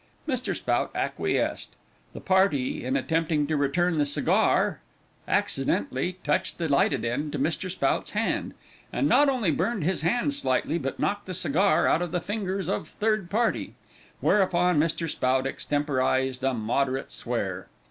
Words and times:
Mr. 0.27 0.55
Spout 0.55 0.89
acquiesced. 0.95 1.75
The 2.13 2.21
party 2.21 2.83
in 2.83 2.95
attempting 2.97 3.45
to 3.45 3.55
return 3.55 3.99
the 3.99 4.05
cigar, 4.07 4.79
accidentally 5.27 6.13
touched 6.23 6.57
the 6.57 6.67
lighted 6.67 7.05
end 7.05 7.33
to 7.33 7.37
Mr. 7.37 7.69
Spout's 7.69 8.09
hand, 8.09 8.55
and 8.91 9.07
not 9.07 9.29
only 9.29 9.51
burned 9.51 9.83
his 9.83 10.01
hand 10.01 10.33
slightly, 10.33 10.79
but 10.79 10.97
knocked 10.99 11.27
the 11.27 11.35
cigar 11.35 11.85
out 11.87 12.01
of 12.01 12.09
the 12.11 12.19
fingers 12.19 12.67
of 12.67 12.87
third 12.87 13.29
party; 13.29 13.75
whereupon, 14.21 14.79
Mr. 14.79 15.07
Spout 15.07 15.45
extemporized 15.45 16.43
a 16.43 16.55
moderate 16.55 17.11
swear. 17.11 17.67